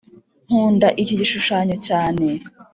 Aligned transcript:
nkunda 0.49 0.87
icyi 1.01 1.13
gishushanyo 1.19 1.75
cyane. 1.87 2.25